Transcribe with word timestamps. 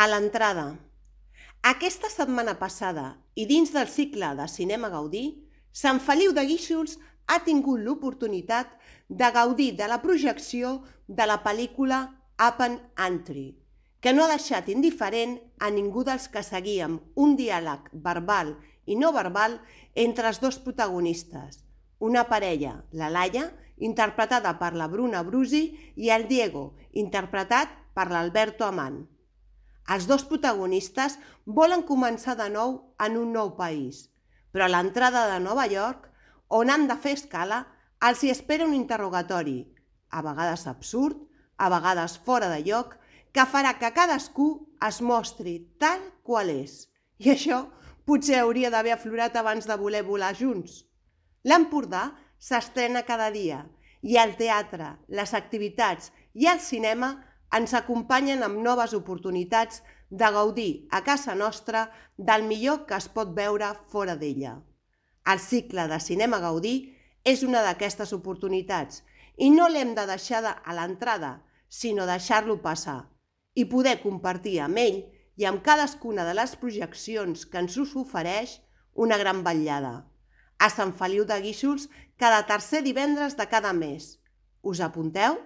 A 0.00 0.06
l'entrada. 0.08 0.78
Aquesta 1.68 2.08
setmana 2.08 2.54
passada 2.56 3.02
i 3.36 3.44
dins 3.44 3.68
del 3.74 3.88
cicle 3.92 4.30
de 4.38 4.46
Cinema 4.48 4.88
Gaudí, 4.88 5.24
Sant 5.76 6.00
Feliu 6.00 6.32
de 6.32 6.44
Guíxols 6.48 6.94
ha 7.28 7.36
tingut 7.44 7.82
l'oportunitat 7.84 8.70
de 9.10 9.28
gaudir 9.34 9.74
de 9.76 9.90
la 9.92 9.98
projecció 10.00 10.70
de 11.20 11.26
la 11.28 11.36
pel·lícula 11.44 11.98
Up 12.46 12.64
Entry, 13.08 13.44
que 14.00 14.16
no 14.16 14.24
ha 14.24 14.30
deixat 14.32 14.72
indiferent 14.72 15.36
a 15.60 15.68
ningú 15.68 16.06
dels 16.08 16.30
que 16.32 16.46
seguíem 16.48 16.96
un 17.26 17.36
diàleg 17.36 17.92
verbal 18.08 18.56
i 18.86 18.96
no 18.96 19.12
verbal 19.12 19.60
entre 20.08 20.32
els 20.32 20.40
dos 20.40 20.62
protagonistes, 20.64 21.60
una 21.98 22.24
parella, 22.32 22.78
la 22.96 23.12
Laia, 23.12 23.50
interpretada 23.76 24.56
per 24.64 24.72
la 24.72 24.88
Bruna 24.88 25.20
Brusi, 25.28 25.64
i 26.00 26.08
el 26.08 26.24
Diego, 26.32 26.70
interpretat 27.06 27.82
per 27.92 28.08
l'Alberto 28.08 28.64
Amant. 28.64 29.02
Els 29.90 30.06
dos 30.06 30.22
protagonistes 30.28 31.16
volen 31.46 31.82
començar 31.86 32.36
de 32.38 32.46
nou 32.52 32.76
en 33.02 33.16
un 33.18 33.32
nou 33.34 33.56
país, 33.58 34.06
però 34.54 34.68
a 34.68 34.72
l'entrada 34.72 35.26
de 35.32 35.40
Nova 35.42 35.66
York, 35.66 36.06
on 36.48 36.70
han 36.70 36.86
de 36.90 36.96
fer 36.98 37.16
escala, 37.18 37.64
els 38.06 38.22
hi 38.22 38.30
espera 38.30 38.66
un 38.66 38.74
interrogatori, 38.74 39.58
a 40.10 40.22
vegades 40.22 40.66
absurd, 40.70 41.18
a 41.58 41.68
vegades 41.68 42.16
fora 42.26 42.48
de 42.52 42.62
lloc, 42.66 42.94
que 43.32 43.46
farà 43.46 43.74
que 43.78 43.90
cadascú 43.94 44.48
es 44.86 45.00
mostri 45.02 45.58
tal 45.78 46.00
qual 46.26 46.50
és. 46.50 46.86
I 47.18 47.34
això 47.34 47.60
potser 48.06 48.40
hauria 48.40 48.70
d'haver 48.70 48.94
aflorat 48.94 49.36
abans 49.36 49.66
de 49.68 49.76
voler 49.78 50.02
volar 50.06 50.32
junts. 50.38 50.84
L'Empordà 51.44 52.10
s'estrena 52.38 53.04
cada 53.06 53.30
dia 53.30 53.64
i 54.02 54.16
el 54.16 54.36
teatre, 54.38 54.96
les 55.08 55.34
activitats 55.36 56.10
i 56.34 56.48
el 56.48 56.60
cinema 56.64 57.12
ens 57.56 57.74
acompanyen 57.74 58.44
amb 58.46 58.62
noves 58.62 58.94
oportunitats 58.94 59.82
de 60.10 60.30
gaudir 60.34 60.86
a 60.90 61.02
casa 61.06 61.34
nostra 61.34 61.90
del 62.16 62.46
millor 62.46 62.84
que 62.86 62.96
es 62.98 63.08
pot 63.08 63.34
veure 63.34 63.72
fora 63.90 64.16
d'ella. 64.16 64.58
El 65.26 65.38
cicle 65.38 65.86
de 65.90 66.00
Cinema 66.00 66.40
Gaudí 66.42 66.74
és 67.24 67.44
una 67.46 67.62
d'aquestes 67.62 68.12
oportunitats 68.16 69.02
i 69.36 69.50
no 69.50 69.68
l'hem 69.68 69.94
de 69.94 70.06
deixar 70.08 70.42
a 70.50 70.74
l'entrada, 70.74 71.40
sinó 71.68 72.06
deixar-lo 72.06 72.58
passar 72.62 73.06
i 73.54 73.66
poder 73.70 74.00
compartir 74.02 74.58
amb 74.60 74.78
ell 74.78 75.00
i 75.36 75.46
amb 75.46 75.62
cadascuna 75.62 76.24
de 76.26 76.34
les 76.34 76.56
projeccions 76.56 77.46
que 77.46 77.58
ens 77.62 77.76
us 77.78 77.94
ofereix 77.96 78.58
una 78.94 79.18
gran 79.18 79.44
vetllada. 79.46 80.06
A 80.58 80.68
Sant 80.68 80.92
Feliu 80.92 81.24
de 81.24 81.38
Guíxols 81.40 81.88
cada 82.20 82.42
tercer 82.46 82.82
divendres 82.84 83.36
de 83.36 83.46
cada 83.48 83.72
mes. 83.72 84.18
Us 84.60 84.82
apunteu? 84.84 85.38